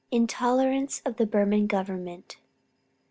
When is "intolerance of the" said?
0.09-1.27